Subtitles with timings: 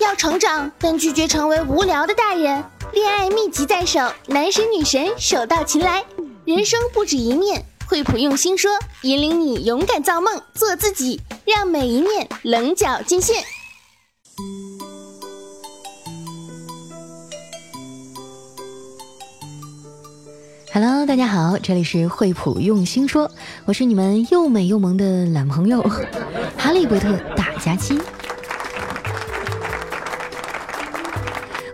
[0.00, 2.64] 要成长，但拒绝成为无聊的大人。
[2.92, 6.04] 恋爱秘籍在手，男神女神手到擒来。
[6.44, 8.70] 人生不止一面，惠普用心说，
[9.02, 13.44] 引领你勇敢造梦，做自己，让每一面棱角尽现。
[20.72, 23.30] Hello，大家好，这里是惠普用心说，
[23.66, 25.82] 我是你们又美又萌的懒朋友
[26.56, 27.98] 哈利波特大假期。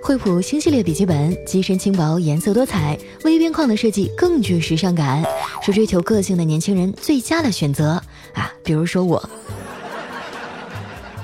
[0.06, 5.20] 惠普新系列笔记本机身轻薄，颜色多彩，微边框的设计更具时尚感，
[5.60, 8.00] 是追求个性的年轻人最佳的选择
[8.32, 8.48] 啊！
[8.62, 9.28] 比如说我，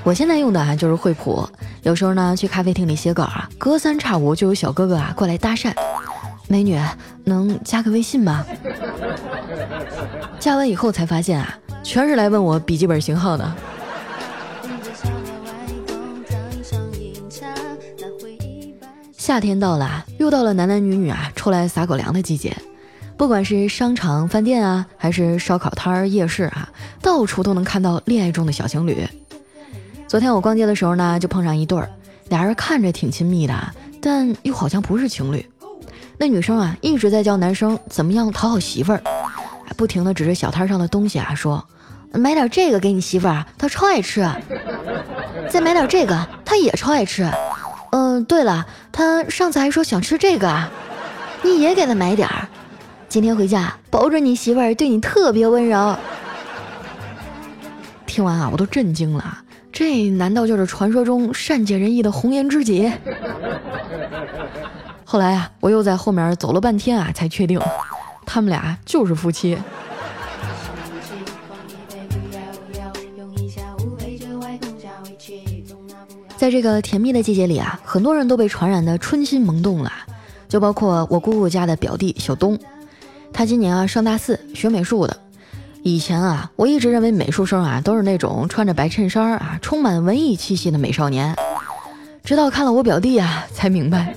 [0.03, 1.47] 我现在用的啊就是惠普，
[1.83, 5.71] 有时候呢去咖啡厅里写稿啊，隔三差五就有小哥哥啊过来搭讪。
[6.49, 6.77] 美女，
[7.23, 8.45] 能加个微信吗？
[10.41, 13.49] 加完以后才发现啊，全是来问我笔记本型号的。
[19.23, 22.53] 夏天到了，又到了男男女女啊出来撒狗粮的季节。
[23.15, 26.67] 不管是商场、饭店啊，还是烧烤摊儿、夜市啊，
[27.01, 29.07] 到处都能看到恋爱中的小情侣。
[30.09, 31.89] 昨天我逛街的时候呢，就碰上一对儿，
[32.27, 33.55] 俩人看着挺亲密的，
[34.01, 35.49] 但又好像不是情侣。
[36.17, 39.01] 那女生啊，一直在教男生怎么样讨好媳妇儿，
[39.77, 41.65] 不停的指着小摊上的东西啊，说
[42.11, 44.29] ：“买点这个给你媳妇儿，她超爱吃。
[45.49, 47.25] 再买点这个，她也超爱吃。
[47.93, 50.67] 嗯，对了，他上次还说想吃这个，
[51.43, 52.47] 你也给他买点儿。
[53.07, 55.95] 今天回家，保准你媳妇儿对你特别温柔。”
[58.07, 59.37] 听完啊，我都震惊了，
[59.71, 62.91] 这难道就是传说中善解人意的红颜知己？
[65.05, 67.61] 后来啊，我又在后面走了半天啊，才确定
[68.25, 69.55] 他们俩就是夫妻。
[76.43, 79.89] 在这个甜蜜的季节里啊，很多人都被传染的春心萌动了，
[80.49, 82.59] 就包括我姑姑家的表弟小东，
[83.31, 85.15] 他今年啊上大四，学美术的。
[85.83, 91.33] 以前啊，我一直认为美术生啊都是那种穿着白衬衫啊，充满文艺气息的美少年。
[92.25, 94.13] 直到看了我表弟啊，才明白，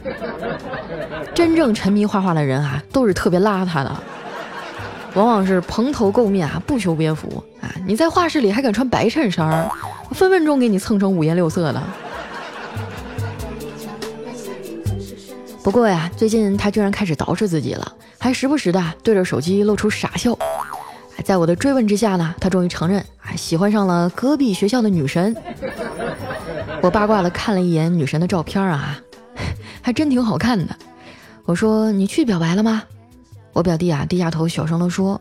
[1.33, 3.97] 真正沉迷画画的人啊，都是特别邋遢的，
[5.15, 7.71] 往往是蓬头垢面啊，不修边幅啊。
[7.87, 9.71] 你在画室里还敢穿白衬衫，
[10.11, 11.81] 分分钟给你蹭成五颜六色的。
[15.67, 20.39] 不过呀，最近他居然开始捯饬自己了，还时不时的对着手机露出傻笑。
[21.25, 25.37] 在我的追问之下呢，他终于承认啊，喜欢上了隔壁学校的女神。
[26.81, 28.97] 我八卦的看了一眼女神的照片啊，
[29.83, 30.77] 还真挺好看的。
[31.45, 32.85] 我说：“你去表白了吗？”
[33.53, 35.21] 我表弟啊低下头小声的说：“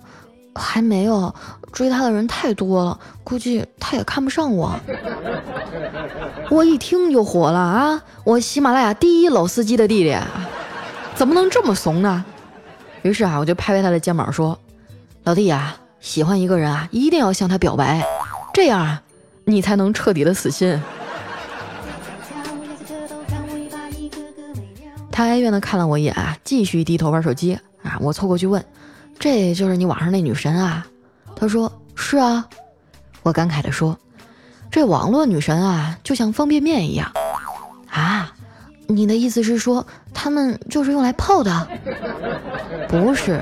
[0.55, 1.33] 还没有，
[1.71, 4.73] 追他的人太多了，估计他也看不上我。
[6.49, 8.01] ”我一听就火了啊！
[8.23, 10.17] 我喜马拉雅第一老司机的弟弟，
[11.15, 12.23] 怎么能这么怂呢？
[13.01, 14.57] 于是啊，我就拍拍他的肩膀说
[15.25, 18.03] ：“老弟啊，喜欢一个人啊，一定要向他表白，
[18.53, 19.01] 这样啊，
[19.43, 20.81] 你才能彻底的死心。”
[25.11, 27.97] 他哀怨的看了我一眼啊，继续低头玩手机啊。
[28.01, 28.63] 我凑过去问
[29.19, 30.85] ：“这就是你网上那女神啊？”
[31.35, 32.47] 她说：“是啊。”
[33.23, 33.97] 我感慨地说
[34.69, 37.11] ：“这网络女神啊，就像方便面一样
[37.89, 38.31] 啊。”
[38.87, 39.83] 你的意思是说，
[40.13, 41.67] 他们就是用来泡的？
[42.87, 43.41] 不是，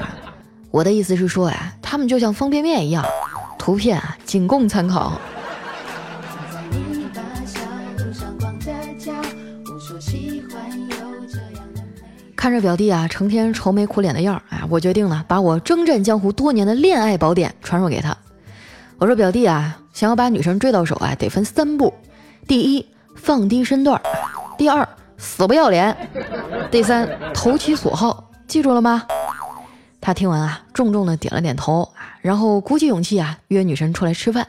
[0.72, 3.05] 我的意思是说呀，他们就像方便面一样，
[3.59, 5.19] 图片仅供参考。
[12.44, 18.14] 看着表弟啊，成天愁眉苦脸的样儿，哎，我决定了，把我征战江湖多年的恋爱宝典传授给他。
[18.98, 21.94] 我说表弟啊，想要把女神追到手啊，得分三步：
[22.46, 23.98] 第一，放低身段；
[24.58, 24.86] 第二，
[25.18, 25.96] 死不要脸；
[26.70, 28.30] 第三，投其所好。
[28.46, 29.08] 记住了吗？
[30.02, 34.46] 他听完啊，重重的点了点头啊，然后鼓起勇气啊，约女神出来吃饭。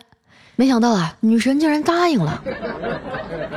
[0.57, 2.43] 没想到啊，女神竟然答应了。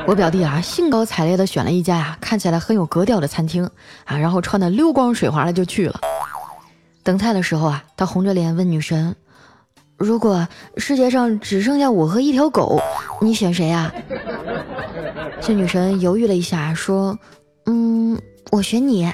[0.08, 3.70] 我表弟啊，兴高采烈地选了一家呀，看起来很有格调的餐厅
[4.06, 6.00] 啊，然后穿的溜光水滑的就去了。
[7.04, 9.16] 等菜的时候啊，他红着脸问女神
[9.96, 10.48] ：“如果
[10.78, 12.82] 世界上只剩下我和一条狗，
[13.22, 13.94] 你选谁啊？”
[15.40, 17.18] 这女神犹豫了一下，说
[17.68, 18.20] ：“嗯，
[18.52, 19.14] 我选你。”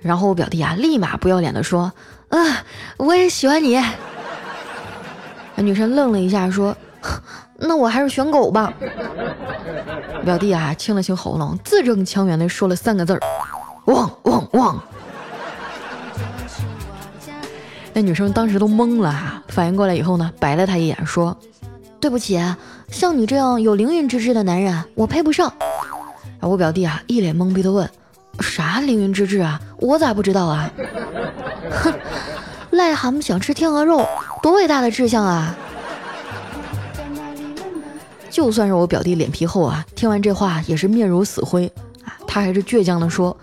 [0.00, 1.92] 然后我表弟啊，立马不要脸地说
[2.28, 2.64] ：“啊，
[2.98, 3.82] 我也喜欢你。”
[5.56, 6.76] 那女神愣了一下，说
[7.56, 8.72] ：“那我还是选狗吧。”
[10.24, 13.20] 表弟啊，清了清喉咙，字正腔圆的说了三个字儿
[13.86, 14.82] ：“汪汪汪。”
[17.92, 21.36] 那女生当时都懵了哈，反应过来以后呢，白了他一眼，说
[22.00, 22.40] ：“对不起，
[22.88, 25.52] 像你这样有凌云之志的男人，我配不上。
[26.40, 27.88] 我表弟啊一脸懵逼的问
[28.40, 29.60] ：“啥凌云之志啊？
[29.78, 30.70] 我咋不知道啊？”
[31.70, 31.92] 哼，
[32.74, 34.06] 癞蛤蟆想吃天鹅肉，
[34.42, 35.54] 多伟大的志向啊！
[38.30, 41.72] 就算是我表弟脸皮厚啊，听完这话也是面如死灰
[42.04, 43.36] 啊，他还是倔强的说：“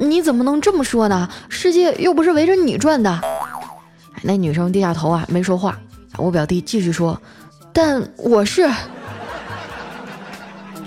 [0.00, 1.28] 你怎么能这么说呢？
[1.50, 3.20] 世界又不是围着你转的。”
[4.22, 5.78] 那女生低下头啊，没说话。
[6.16, 7.20] 我表弟继续说
[7.74, 8.66] ：“但我是……”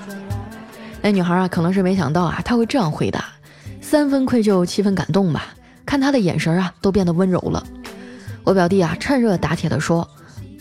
[1.01, 3.25] 那女孩啊，可能是没想到啊，他会这样回答，
[3.79, 5.45] 三分愧疚，七分感动吧。
[5.85, 7.63] 看他的眼神啊，都变得温柔了。
[8.45, 10.07] 我表弟啊，趁热打铁的说：“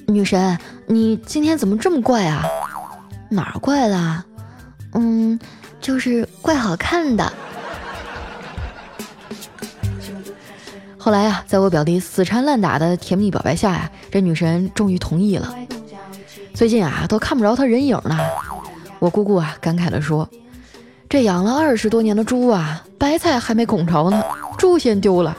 [0.09, 2.43] 女神，你今天怎么这么怪啊？
[3.29, 4.25] 哪儿怪了？
[4.95, 5.39] 嗯，
[5.83, 7.31] 就是怪好看的。”
[10.97, 15.55] 后来呀，在我表弟死缠烂打的甜蜜表白下呀，这女神终于同意了。
[16.55, 18.19] 最近啊，都看不着她人影了。
[18.99, 20.27] 我姑姑啊，感慨地说
[21.07, 24.23] ：“这养了二十多年的猪啊，白菜还没拱着呢，
[24.57, 25.37] 猪先丢了。”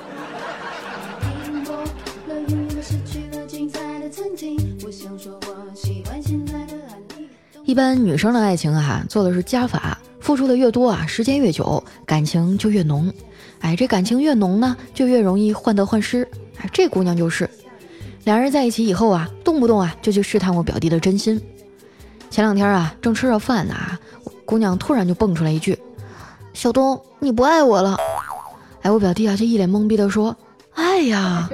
[7.64, 13.12] 一般女生的爱情啊，做的是加法，付出的越多啊，时间越久，感情就越浓。
[13.60, 16.28] 哎，这感情越浓呢，就越容易患得患失。
[16.58, 17.50] 哎，这姑娘就是，
[18.24, 21.42] 两人在一起以后啊，动不动啊就去试探我表弟的真心。
[22.30, 23.76] 前两天啊，正吃着饭呢，
[24.46, 25.78] 姑娘突然就蹦出来一句
[26.54, 27.98] ：“小东，你不爱我了。”
[28.84, 30.36] 哎，我表弟啊就一脸懵逼的说
[30.76, 31.50] ：“爱呀，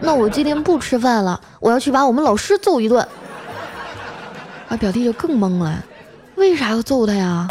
[0.00, 3.06] 那我今天不吃饭了，我要去把我们老师揍一顿。”
[4.68, 5.82] 啊，表弟就更懵了，
[6.36, 7.46] 为啥要揍他呀？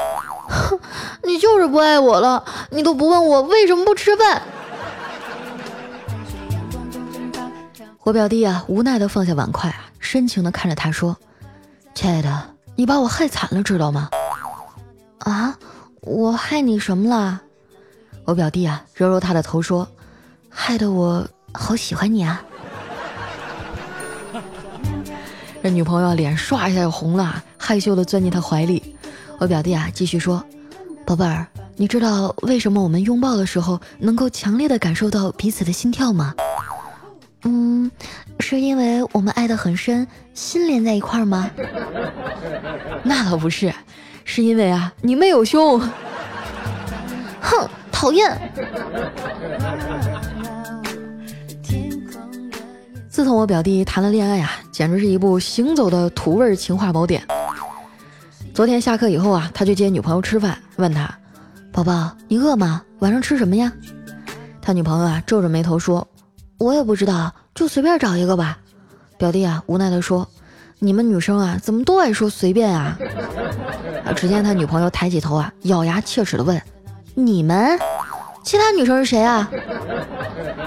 [0.49, 0.79] 哼，
[1.23, 4.41] 你就是不爱我了，你都不问我为什么不吃饭。
[8.03, 11.15] 我表弟啊，无奈的放下碗筷啊，深情的看着他说
[11.93, 12.41] ：“亲爱的，
[12.75, 14.09] 你把我害惨了，知道吗？”
[15.19, 15.55] 啊，
[16.01, 17.41] 我害你什么了？
[18.25, 19.87] 我表弟啊，揉揉他的头说
[20.51, 22.43] ：“害得我好喜欢你啊。”
[25.63, 28.95] 这女朋友脸唰一下就红了，害羞的钻进他怀里。
[29.37, 30.43] 我表弟啊，继续说
[31.05, 36.33] ：“宝贝儿，你知道为什么我们拥抱的时候能够强烈的感受到彼此的心跳吗？
[37.43, 37.89] 嗯，
[38.39, 41.49] 是因为我们爱得很深，心连在一块儿吗？
[43.03, 43.73] 那倒不是，
[44.25, 45.79] 是因为啊，你没有胸。
[47.39, 48.51] 哼，讨厌。
[53.11, 57.21] 自从我表弟谈了恋爱呀，简直是一部行走的土味情话宝典。”
[58.55, 61.13] 昨天下课以后啊，他去接女朋友吃饭，问他
[61.73, 62.81] ：“宝宝，你饿吗？
[62.99, 63.69] 晚上吃什么呀？”
[64.61, 66.07] 他女朋友啊皱着眉头说
[66.57, 68.57] ：“我也不知道，就随便找一个吧。”
[69.19, 70.25] 表弟啊无奈地说
[70.79, 72.97] ：“你们女生啊怎么都爱说随便啊？”
[74.15, 76.61] 只见他女朋友抬起头啊，咬牙切齿地问
[77.13, 77.77] ：“你们？
[78.45, 79.51] 其他女生是谁啊？”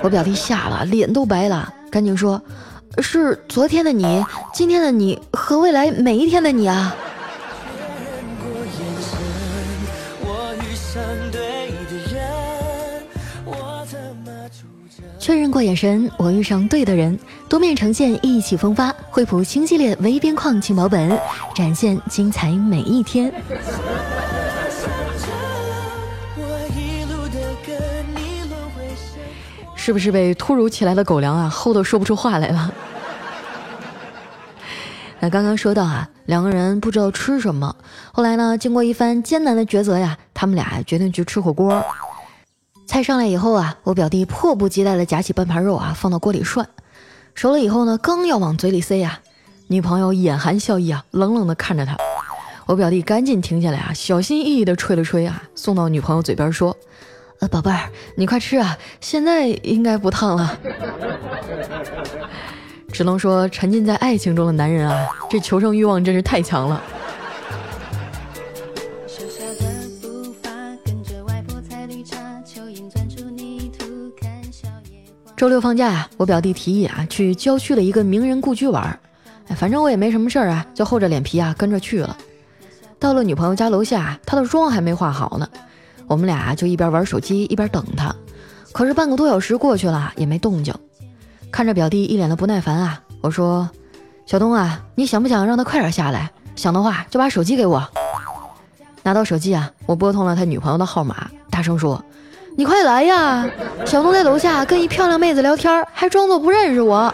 [0.05, 2.43] 我表弟吓了，脸都白了，赶紧说
[2.99, 4.21] ：“是昨天的你，
[4.53, 6.93] 今天的你和未来每一天的你啊。”
[15.21, 17.17] 确认过眼神，我遇上对的人。
[17.49, 18.93] 多面呈现，意气风发。
[19.09, 21.17] 惠普新系列微边框轻薄本，
[21.55, 23.33] 展现精彩每一天。
[29.85, 32.73] 是不是被突如其来的狗粮啊齁得说不出话来了？
[35.21, 37.77] 那刚刚说到啊，两个人不知道吃什么，
[38.11, 41.85] 后来呢，经过一番艰难的抉择呀，他们俩决定去吃火锅。
[42.87, 46.67] 菜上来以后啊，我表弟迫不及待地夹起半盘肉啊，放到锅里涮。
[47.35, 49.21] 熟了以后呢，刚要往嘴里塞呀，
[49.67, 51.95] 女朋友眼含笑意啊，冷冷地看着他。
[52.65, 56.75] 我表弟赶紧停下来啊，小心翼翼地吹了吹啊，送到女朋友嘴边说
[57.45, 60.59] ：“呃，宝贝儿，你快吃啊，现在应该不烫了。”
[62.91, 66.83] 只能说，沉浸在爱情中的男人啊，这求生欲望真是太强了。
[75.37, 78.99] 周六放假呀，我表弟提议啊，去郊区的一个名人故居玩。
[79.49, 82.17] 哎，反正我也没什么事儿啊，就厚着脸皮啊跟着去了。
[82.99, 85.44] 到了女朋友家楼下，她的妆还没化好呢，
[86.15, 88.15] 我们俩就一边玩手机一边等他。
[88.71, 90.73] 可是半个多小时过去了，也没动静。
[91.51, 93.69] 看着表弟一脸的不耐烦啊，我说
[94.27, 96.31] ：“小东啊，你想不想让他快点下来？
[96.55, 97.85] 想的话就把手机给我。”
[99.03, 102.01] 拿到手机啊，我拨通了他女朋友的号码，大声说。
[102.57, 103.45] 你快来呀！
[103.85, 107.13] 小东在楼下跟一漂亮妹子聊天，还装作不认识我。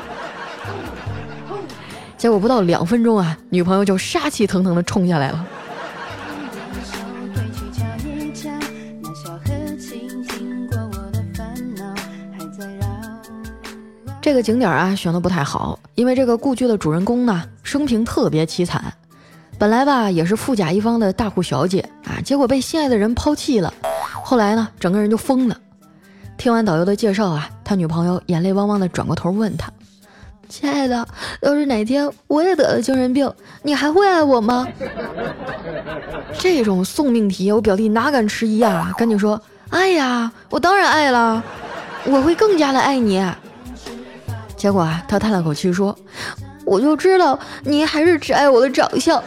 [2.19, 5.47] 结果不到两分钟啊，女朋友就杀气腾腾的冲下来了。
[14.31, 18.81] 这个景点啊选的不太好，因为这个故居的主人公呢生平特别凄惨，
[19.59, 23.75] 本来吧也是富甲一方的大户小姐啊，结果被心爱的人抛弃了，
[24.23, 25.57] 后来呢整个人就疯了。
[26.39, 29.69] 听完导游的介绍啊，他女朋友眼泪汪汪的转过头问他
[30.49, 31.05] ：“亲爱的，
[31.43, 33.29] 要是哪天我也得了精神病，
[33.65, 34.65] 你还会爱我吗？”
[36.39, 41.43] 这种送命题，我表弟哪敢迟疑啊，赶紧说：“爱呀，我当然爱了，
[42.05, 43.21] 我会更加的爱你。”
[44.61, 45.97] 结果啊，他叹了口气说
[46.67, 49.19] ：“我就知道你还是只爱我的长相。”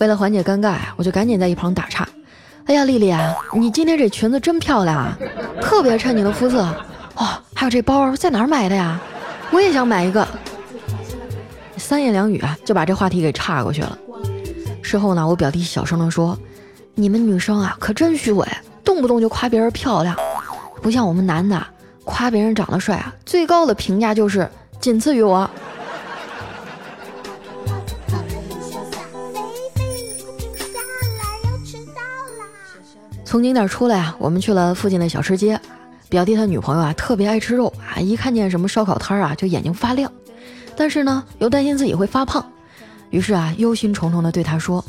[0.00, 2.08] 为了缓解尴尬，我就赶紧在一旁打岔
[2.66, 5.16] ：“哎呀，丽丽啊，你今天这裙子真漂亮啊，
[5.62, 6.66] 特别衬你的肤色。
[7.14, 9.00] 哦，还有这包在哪儿买的呀？
[9.52, 10.26] 我也想买一个。”
[11.78, 13.96] 三言两语啊，就把这话题给岔过去了。
[14.82, 16.36] 事后呢，我表弟小声的说
[16.96, 18.44] ：“你们女生啊，可真虚伪，
[18.82, 20.16] 动不动就夸别人漂亮。”
[20.82, 21.66] 不像我们男的
[22.04, 24.48] 夸别人长得帅啊，最高的评价就是
[24.80, 25.48] 仅次于我。
[33.24, 35.60] 从景点出来啊，我们去了附近的小吃街。
[36.08, 40.10] 表弟他女朋友啊特别爱吃肉啊，一看见什么烧烤摊啊就眼睛发亮，
[40.76, 42.48] 但是呢又担心自己会发胖，
[43.10, 44.82] 于是啊忧心忡忡的对他说：“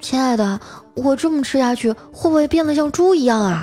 [0.00, 0.58] 亲爱的，
[0.94, 3.62] 我这么吃下去会不会变得像猪一样啊？”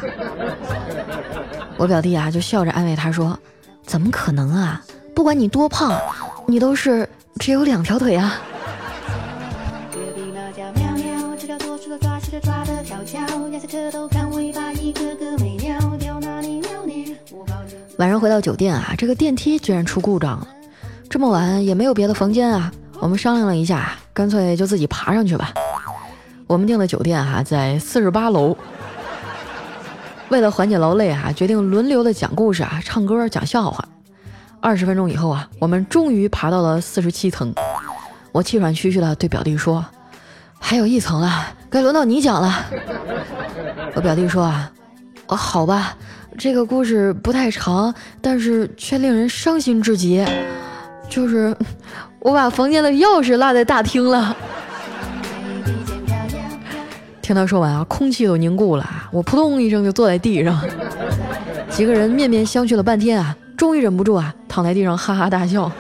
[1.78, 3.38] 我表弟啊，就笑着安慰他说
[3.86, 4.82] ：“怎么可能啊？
[5.14, 6.00] 不管你多胖，
[6.48, 8.40] 你都是只有两条腿啊。”
[17.98, 20.48] 晚上回到酒店啊，这个电梯居然出故障了。
[21.10, 25.54] 这么晚也没有别的房间啊，我们商量了一下，干脆就自己爬上去吧。
[26.48, 28.56] 我们订的酒店哈，在四十八楼。
[30.30, 33.88] 为了缓解劳累啊，决定轮流的讲故事啊，唱歌讲笑话。
[34.60, 37.54] 二十分钟以后啊，我们终于爬到了四十七层。
[38.32, 39.86] 我气喘吁吁的对表弟说
[40.60, 42.66] ：“还有一层了，该轮到你讲了。”
[43.94, 44.72] 我表弟说：“啊，
[45.28, 45.96] 哦，好吧，
[46.38, 50.26] 这个故事不太长，但是却令人伤心至极。
[51.08, 51.56] 就是
[52.20, 54.36] 我把房间的钥匙落在大厅了。”
[57.26, 60.62] 听他说完啊，空气都凝固了，我扑通一声就坐在地上。
[61.72, 65.72] 几个人面面相觑了半天啊，终于忍不住啊，躺在地上哈哈大笑。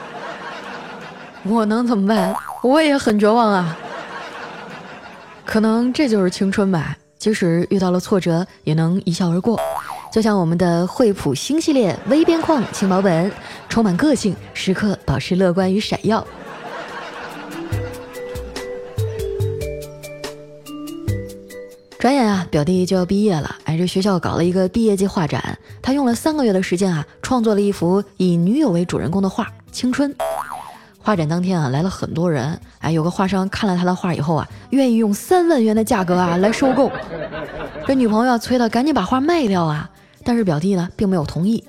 [1.43, 2.35] 我能怎么办？
[2.63, 3.77] 我也很绝望啊。
[5.45, 9.59] 可能这就是青春吧，即使遇到了挫折，也能一笑而过。
[10.11, 13.31] 就像我们的惠普星系列微边框轻薄本，
[13.69, 16.25] 充满个性，时刻保持乐观与闪耀。
[21.97, 23.55] 转眼啊，表弟就要毕业了。
[23.63, 30.11] 哎，这学校搞了一个毕业季画展，他用了三个月的时间啊，创作了一幅以女友为主人公的画《青春》。
[31.01, 32.59] 画展当天啊，来了很多人。
[32.79, 36.91] 哎，有个画商看了他的画以后啊，愿意用三万元的价格啊来收购。
[37.87, 39.89] 这女朋友催他赶紧把画卖掉啊，
[40.23, 41.63] 但是表弟呢并没有同意，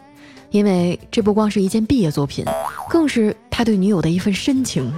[0.50, 2.44] 因为这不光是一件毕业作品，
[2.90, 4.92] 更是他对女友的一份深情。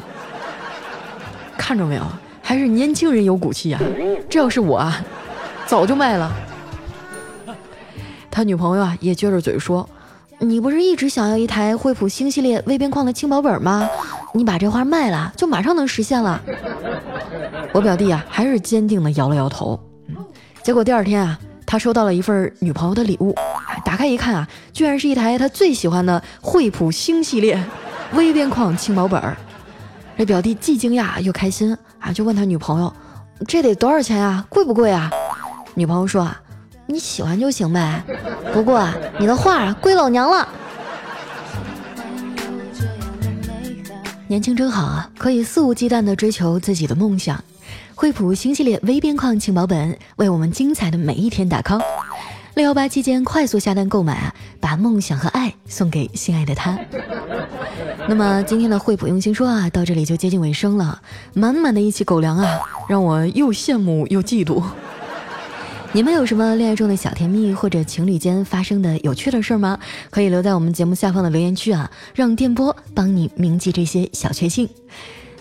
[1.57, 2.03] 看着没有，
[2.41, 3.81] 还是年轻人有骨气啊！
[4.31, 5.05] 这要是我啊。
[5.69, 6.33] 早就卖了。
[8.31, 9.87] 他女朋友啊也撅着嘴说
[10.41, 13.87] ：“你不是一直想要一台惠普星系列微边框的轻薄本吗？
[14.33, 16.41] 你把这画卖了，就马上能实现了。”
[17.73, 19.79] 我表弟啊还是坚定的摇了摇头。
[20.63, 23.35] 结果第二天啊，他收到了一份女朋友的礼物，
[23.85, 27.63] 打开一看啊，居然是一台他最喜欢的惠普星系列
[28.15, 29.23] 微边框轻薄本。
[30.17, 32.93] 这表弟既惊讶又开心啊，就问他女朋友
[33.47, 34.47] ：“这得多少钱啊？
[34.49, 35.11] 贵不贵啊？”
[35.79, 36.41] 女朋友说啊，
[36.87, 38.03] 你喜欢就行呗，
[38.53, 38.85] 不过，
[39.17, 40.49] 你的画归老娘了。
[44.27, 47.41] 年轻真好啊，可以肆无忌惮地追求自己的梦想。
[47.95, 51.81] 惠普新系列微边框轻薄本，为我们精彩的每一天打 call。
[52.55, 56.77] 六幺八期间快速下单购买啊，把梦想和爱送给心爱的他。
[58.09, 61.01] 那么今天的惠普用心说啊，到这里就接近尾声了，
[61.35, 62.59] 满满的一期狗粮啊，
[62.89, 64.61] 让我又羡慕又嫉妒。
[65.93, 69.79] 你们有什么恋爱中的小甜蜜，或者情侣间发生的有趣的事吗？
[70.11, 74.69] 可以留在我们节目下方的留言区啊，让电波帮你铭记这些小确幸。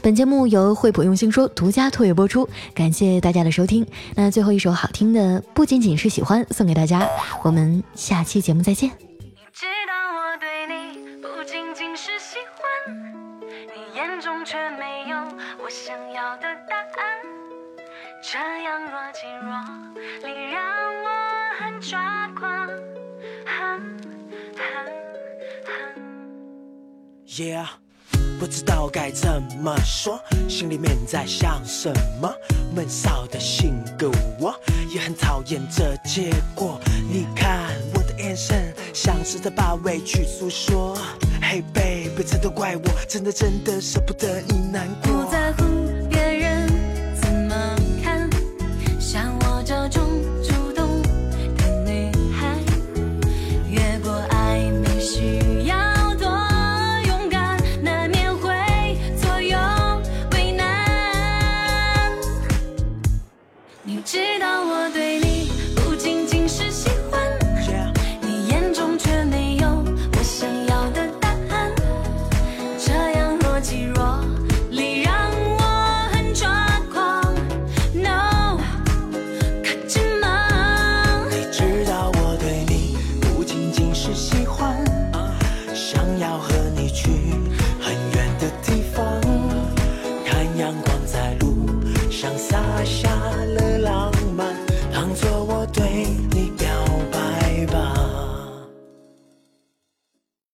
[0.01, 3.85] 本节目由惠普用心说独家特约播出，感谢大家的收听。
[4.15, 7.05] 那最后一首好听的不仅仅是喜欢，送给大家。
[7.43, 8.89] 我们下期节目再见。
[8.89, 12.95] 你知道我对你不仅仅是喜欢，
[13.43, 15.17] 你眼中却没有
[15.61, 16.46] 我想要的
[27.37, 27.67] Yeah，
[28.39, 32.33] 不知道该怎么说，心里面在想什么。
[32.73, 34.59] 闷骚的性格，我
[34.91, 36.81] 也很讨厌这结果。
[37.07, 40.97] 你看我的眼神，像是在把委屈诉说。
[41.39, 45.36] Hey baby，这都怪我，真的真的舍不得你难过。